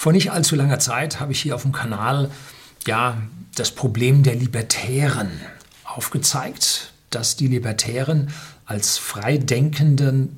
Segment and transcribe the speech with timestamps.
[0.00, 2.30] Vor nicht allzu langer Zeit habe ich hier auf dem Kanal
[2.86, 3.20] ja
[3.54, 5.28] das Problem der Libertären
[5.84, 8.30] aufgezeigt, dass die Libertären
[8.64, 10.28] als freidenkende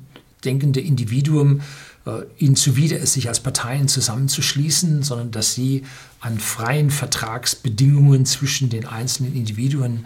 [0.43, 1.61] denkende Individuum
[2.05, 5.85] äh, ihnen zuwider ist, sich als Parteien zusammenzuschließen, sondern dass sie
[6.19, 10.05] an freien Vertragsbedingungen zwischen den einzelnen Individuen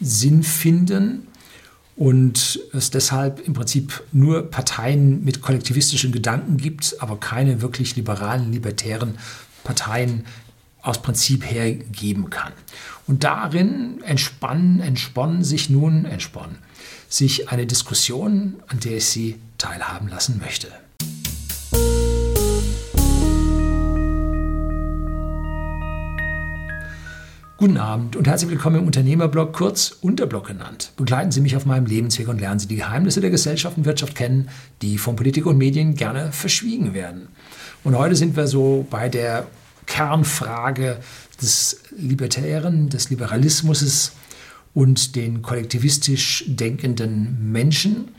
[0.00, 1.28] Sinn finden
[1.98, 8.52] und es deshalb im Prinzip nur Parteien mit kollektivistischen Gedanken gibt, aber keine wirklich liberalen,
[8.52, 9.18] libertären
[9.64, 10.24] Parteien
[10.80, 12.52] aus Prinzip her geben kann.
[13.08, 16.58] Und darin entspannen, entsponnen sich nun, entsponnen
[17.08, 20.68] sich eine Diskussion, an der ich Sie teilhaben lassen möchte.
[27.60, 30.92] Guten Abend und herzlich willkommen im Unternehmerblog, kurz Unterblog genannt.
[30.96, 34.14] Begleiten Sie mich auf meinem Lebensweg und lernen Sie die Geheimnisse der Gesellschaft und Wirtschaft
[34.14, 34.48] kennen,
[34.80, 37.26] die von Politik und Medien gerne verschwiegen werden.
[37.82, 39.48] Und heute sind wir so bei der
[39.86, 41.00] Kernfrage
[41.42, 44.12] des Libertären, des Liberalismus
[44.72, 48.12] und den kollektivistisch denkenden Menschen.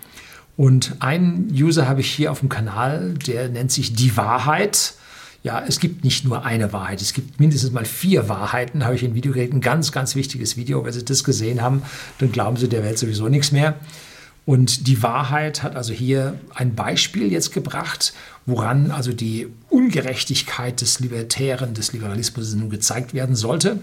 [0.57, 4.95] Und einen User habe ich hier auf dem Kanal, der nennt sich Die Wahrheit
[5.43, 9.03] ja, es gibt nicht nur eine Wahrheit, es gibt mindestens mal vier Wahrheiten, habe ich
[9.03, 9.53] in Video geredet.
[9.53, 10.83] Ein ganz, ganz wichtiges Video.
[10.83, 11.83] Wenn Sie das gesehen haben,
[12.17, 13.75] dann glauben Sie der Welt sowieso nichts mehr.
[14.45, 18.13] Und die Wahrheit hat also hier ein Beispiel jetzt gebracht,
[18.45, 23.79] woran also die Ungerechtigkeit des Libertären, des Liberalismus nun gezeigt werden sollte.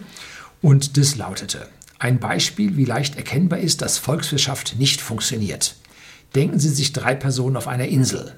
[0.61, 5.77] Und das lautete, ein Beispiel, wie leicht erkennbar ist, dass Volkswirtschaft nicht funktioniert.
[6.35, 8.35] Denken Sie sich drei Personen auf einer Insel.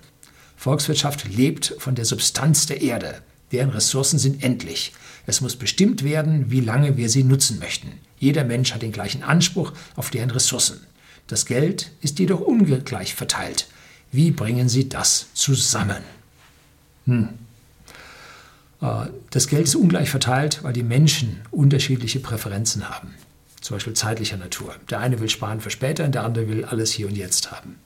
[0.58, 3.22] Volkswirtschaft lebt von der Substanz der Erde.
[3.52, 4.92] Deren Ressourcen sind endlich.
[5.24, 7.92] Es muss bestimmt werden, wie lange wir sie nutzen möchten.
[8.18, 10.80] Jeder Mensch hat den gleichen Anspruch auf deren Ressourcen.
[11.28, 13.68] Das Geld ist jedoch ungleich verteilt.
[14.10, 16.02] Wie bringen Sie das zusammen?
[17.06, 17.28] Hm.
[18.80, 23.14] Äh, das Geld ist ungleich verteilt, weil die Menschen unterschiedliche Präferenzen haben.
[23.60, 24.74] Zum Beispiel zeitlicher Natur.
[24.90, 27.76] Der eine will sparen für später, der andere will alles hier und jetzt haben.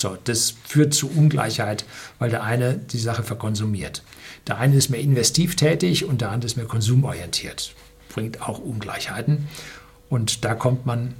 [0.00, 1.84] So, das führt zu Ungleichheit,
[2.18, 4.02] weil der eine die Sache verkonsumiert.
[4.46, 7.74] Der eine ist mehr investiv tätig und der andere ist mehr konsumorientiert.
[8.08, 9.48] Bringt auch Ungleichheiten
[10.08, 11.14] und da kommt man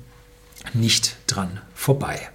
[0.73, 2.31] nicht dran vorbei.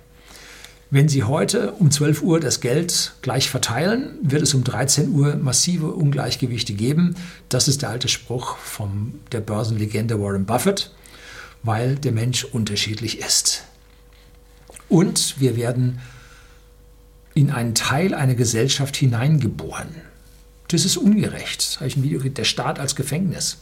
[0.92, 5.36] Wenn Sie heute um 12 Uhr das Geld gleich verteilen, wird es um 13 Uhr
[5.38, 7.16] massive Ungleichgewichte geben.
[7.50, 10.92] Das ist der alte Spruch von der Börsenlegende Warren Buffett,
[11.64, 13.64] weil der Mensch unterschiedlich ist.
[14.90, 16.00] Und wir werden
[17.36, 19.90] in einen Teil einer Gesellschaft hineingeboren.
[20.70, 21.60] Das ist ungerecht.
[21.60, 22.34] Das habe ich ein Video gesehen.
[22.34, 23.58] Der Staat als Gefängnis.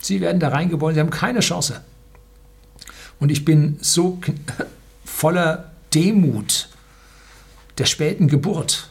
[0.00, 1.80] Sie werden da reingeboren, sie haben keine Chance.
[3.18, 4.20] Und ich bin so
[5.04, 6.68] voller Demut
[7.78, 8.90] der späten Geburt.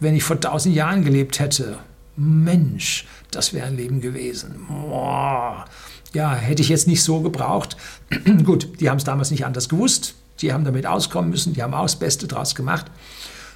[0.00, 1.78] Wenn ich vor tausend Jahren gelebt hätte,
[2.16, 4.66] Mensch, das wäre ein Leben gewesen.
[4.68, 5.66] Boah.
[6.12, 7.76] Ja, hätte ich jetzt nicht so gebraucht.
[8.44, 10.14] Gut, die haben es damals nicht anders gewusst.
[10.42, 12.86] Die haben damit auskommen müssen, die haben auch das Beste draus gemacht.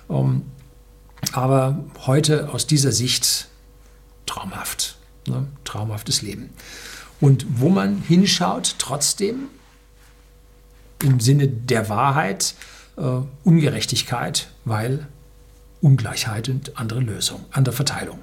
[0.08, 0.42] Um, ähm,
[1.32, 3.48] aber heute aus dieser Sicht
[4.26, 5.46] traumhaft, ne?
[5.64, 6.50] traumhaftes Leben.
[7.20, 9.48] Und wo man hinschaut, trotzdem
[11.02, 12.54] im Sinne der Wahrheit
[12.96, 13.02] äh,
[13.44, 15.06] Ungerechtigkeit, weil
[15.80, 18.18] Ungleichheit und andere Lösung, andere Verteilung.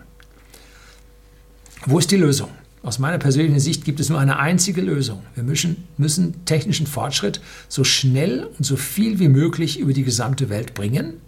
[1.85, 2.49] Wo ist die Lösung?
[2.83, 5.21] Aus meiner persönlichen Sicht gibt es nur eine einzige Lösung.
[5.35, 10.49] Wir müssen, müssen technischen Fortschritt so schnell und so viel wie möglich über die gesamte
[10.49, 11.21] Welt bringen.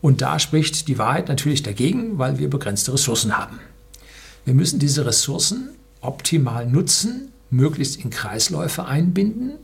[0.00, 3.58] Und da spricht die Wahrheit natürlich dagegen, weil wir begrenzte Ressourcen haben.
[4.44, 5.70] Wir müssen diese Ressourcen
[6.00, 9.54] optimal nutzen, möglichst in Kreisläufe einbinden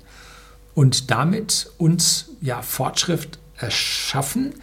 [0.74, 4.54] und damit uns ja Fortschritt erschaffen,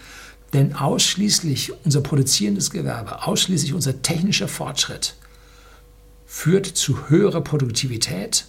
[0.53, 5.16] denn ausschließlich unser produzierendes Gewerbe, ausschließlich unser technischer Fortschritt
[6.27, 8.45] führt zu höherer Produktivität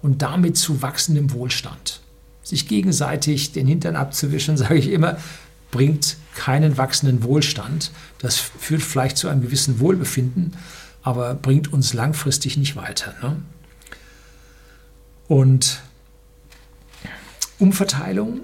[0.00, 2.00] und damit zu wachsendem Wohlstand.
[2.42, 5.18] Sich gegenseitig den Hintern abzuwischen, sage ich immer,
[5.72, 7.90] bringt keinen wachsenden Wohlstand.
[8.18, 10.54] Das führt vielleicht zu einem gewissen Wohlbefinden,
[11.02, 13.14] aber bringt uns langfristig nicht weiter.
[13.20, 13.42] Ne?
[15.26, 15.80] Und
[17.58, 18.40] Umverteilung,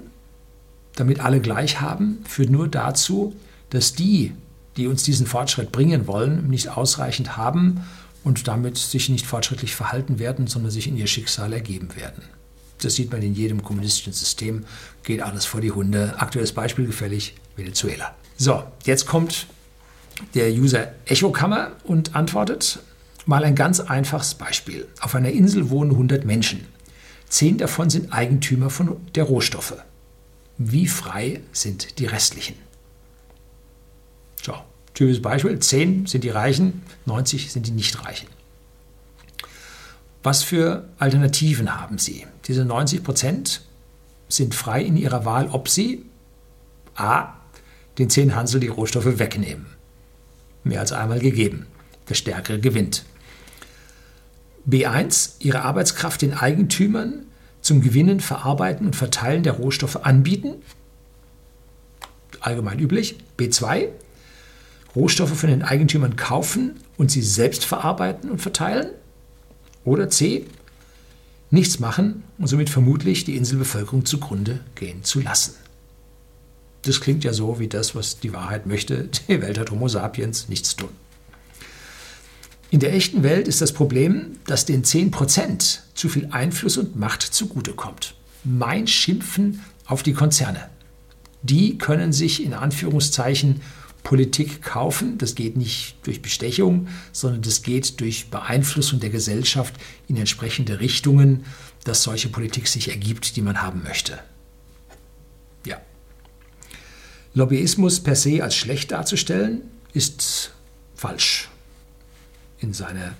[0.95, 3.35] damit alle gleich haben, führt nur dazu,
[3.69, 4.33] dass die,
[4.75, 7.83] die uns diesen Fortschritt bringen wollen, nicht ausreichend haben
[8.23, 12.23] und damit sich nicht fortschrittlich verhalten werden, sondern sich in ihr Schicksal ergeben werden.
[12.79, 14.65] Das sieht man in jedem kommunistischen System,
[15.03, 16.15] geht alles vor die Hunde.
[16.17, 18.15] Aktuelles Beispiel gefällig, Venezuela.
[18.37, 19.47] So, jetzt kommt
[20.33, 22.79] der User Echokammer und antwortet
[23.25, 24.87] mal ein ganz einfaches Beispiel.
[24.99, 26.65] Auf einer Insel wohnen 100 Menschen.
[27.29, 29.75] Zehn davon sind Eigentümer von der Rohstoffe.
[30.57, 32.55] Wie frei sind die restlichen?
[34.93, 38.27] Typisches Beispiel, 10 sind die Reichen, 90 sind die Nicht-Reichen.
[40.21, 42.25] Was für Alternativen haben Sie?
[42.45, 43.61] Diese 90 Prozent
[44.29, 46.05] sind frei in ihrer Wahl, ob sie
[46.95, 47.33] a.
[47.97, 49.65] den 10 Hansel die Rohstoffe wegnehmen.
[50.63, 51.67] Mehr als einmal gegeben.
[52.09, 53.03] Der Stärkere gewinnt.
[54.69, 55.35] B1.
[55.39, 57.25] Ihre Arbeitskraft den Eigentümern
[57.61, 60.55] zum Gewinnen, Verarbeiten und Verteilen der Rohstoffe anbieten.
[62.39, 63.17] Allgemein üblich.
[63.37, 63.89] B2.
[64.95, 68.87] Rohstoffe von den Eigentümern kaufen und sie selbst verarbeiten und verteilen.
[69.85, 70.45] Oder C.
[71.49, 75.55] Nichts machen und somit vermutlich die Inselbevölkerung zugrunde gehen zu lassen.
[76.83, 79.09] Das klingt ja so wie das, was die Wahrheit möchte.
[79.27, 80.89] Die Welt hat Homo sapiens nichts tun.
[82.71, 87.21] In der echten Welt ist das Problem, dass den 10% zu viel Einfluss und Macht
[87.21, 88.15] zugutekommt.
[88.43, 90.69] Mein Schimpfen auf die Konzerne.
[91.43, 93.61] Die können sich in Anführungszeichen
[94.03, 95.17] Politik kaufen.
[95.17, 99.75] Das geht nicht durch Bestechung, sondern das geht durch Beeinflussung der Gesellschaft
[100.07, 101.45] in entsprechende Richtungen,
[101.85, 104.19] dass solche Politik sich ergibt, die man haben möchte.
[105.65, 105.81] Ja.
[107.33, 109.61] Lobbyismus per se als schlecht darzustellen,
[109.93, 110.51] ist
[110.95, 111.49] falsch
[112.59, 113.15] in seiner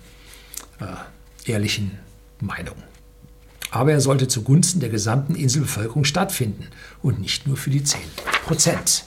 [0.80, 2.00] äh, ehrlichen
[2.40, 2.76] Meinung.
[3.72, 6.68] Aber er sollte zugunsten der gesamten Inselbevölkerung stattfinden
[7.02, 8.00] und nicht nur für die 10
[8.46, 9.06] Prozent.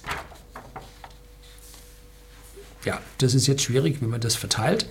[2.86, 4.88] Ja, das ist jetzt schwierig, wie man das verteilt.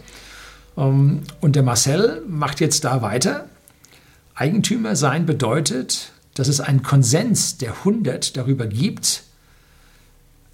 [0.78, 3.48] Ähm, und der Marcel macht jetzt da weiter.
[4.36, 9.24] Eigentümer sein bedeutet, dass es einen Konsens der 100 darüber gibt.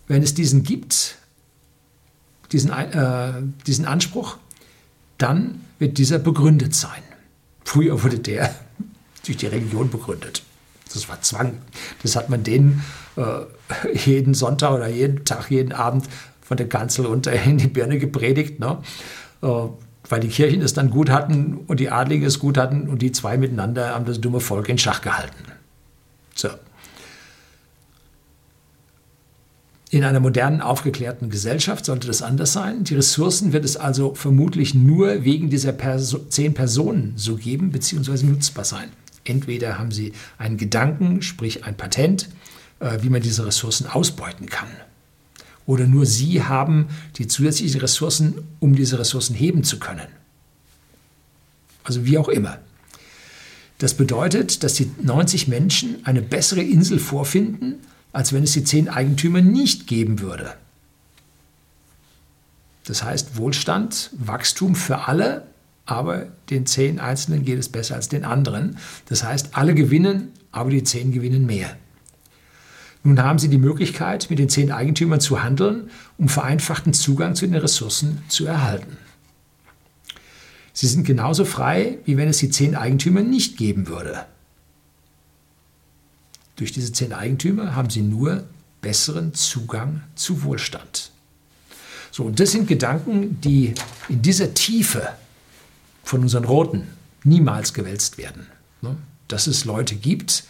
[0.07, 1.15] Wenn es diesen gibt,
[2.51, 3.33] diesen, äh,
[3.65, 4.37] diesen Anspruch,
[5.17, 7.01] dann wird dieser begründet sein.
[7.65, 8.53] Früher wurde der
[9.25, 10.43] durch die Religion begründet.
[10.93, 11.57] Das war Zwang.
[12.03, 12.83] Das hat man denen
[13.15, 13.45] äh,
[14.05, 16.05] jeden Sonntag oder jeden Tag, jeden Abend
[16.51, 18.79] von der Kanzel runter in die Birne gepredigt, ne?
[19.41, 23.01] äh, weil die Kirchen es dann gut hatten und die Adligen es gut hatten und
[23.01, 25.45] die zwei miteinander haben das dumme Volk in Schach gehalten.
[26.35, 26.49] So.
[29.91, 32.83] In einer modernen, aufgeklärten Gesellschaft sollte das anders sein.
[32.83, 38.25] Die Ressourcen wird es also vermutlich nur wegen dieser Perso zehn Personen so geben bzw.
[38.25, 38.89] nutzbar sein.
[39.23, 42.27] Entweder haben sie einen Gedanken, sprich ein Patent,
[42.81, 44.67] äh, wie man diese Ressourcen ausbeuten kann.
[45.65, 46.87] Oder nur sie haben
[47.17, 50.07] die zusätzlichen Ressourcen, um diese Ressourcen heben zu können.
[51.83, 52.59] Also wie auch immer.
[53.77, 57.75] Das bedeutet, dass die 90 Menschen eine bessere Insel vorfinden,
[58.13, 60.53] als wenn es die zehn Eigentümer nicht geben würde.
[62.85, 65.47] Das heißt Wohlstand, Wachstum für alle,
[65.85, 68.77] aber den zehn Einzelnen geht es besser als den anderen.
[69.05, 71.75] Das heißt, alle gewinnen, aber die zehn gewinnen mehr.
[73.03, 77.47] Nun haben Sie die Möglichkeit, mit den zehn Eigentümern zu handeln, um vereinfachten Zugang zu
[77.47, 78.97] den Ressourcen zu erhalten.
[80.73, 84.25] Sie sind genauso frei, wie wenn es die zehn Eigentümer nicht geben würde.
[86.55, 88.43] Durch diese zehn Eigentümer haben sie nur
[88.81, 91.11] besseren Zugang zu Wohlstand.
[92.11, 93.73] So, und das sind Gedanken, die
[94.09, 95.09] in dieser Tiefe
[96.03, 96.87] von unseren Roten
[97.23, 98.47] niemals gewälzt werden.
[98.81, 98.95] Ne?
[99.27, 100.43] Dass es Leute gibt,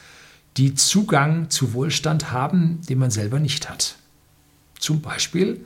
[0.58, 3.96] die Zugang zu Wohlstand haben, den man selber nicht hat.
[4.80, 5.64] Zum Beispiel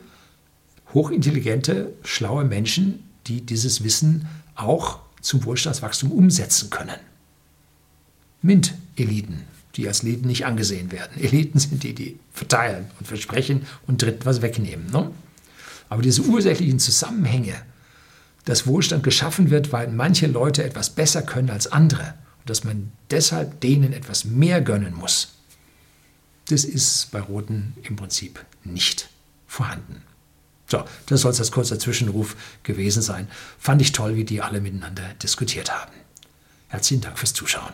[0.94, 7.00] hochintelligente, schlaue Menschen, die dieses Wissen auch zum Wohlstandswachstum umsetzen können.
[8.42, 9.42] MINT-Eliten
[9.76, 11.22] die als Eliten nicht angesehen werden.
[11.22, 14.90] Eliten sind die, die verteilen und versprechen und dritten was wegnehmen.
[14.92, 15.12] Ne?
[15.90, 17.56] Aber diese ursächlichen Zusammenhänge,
[18.46, 22.14] dass Wohlstand geschaffen wird, weil manche Leute etwas besser können als andere
[22.46, 25.36] dass man deshalb denen etwas mehr gönnen muss,
[26.50, 29.10] das ist bei Roten im Prinzip nicht
[29.48, 30.02] vorhanden.
[30.68, 33.28] So, das soll es als kurzer Zwischenruf gewesen sein.
[33.60, 35.94] Fand ich toll, wie die alle miteinander diskutiert haben.
[36.70, 37.74] Herzlichen Dank fürs Zuschauen.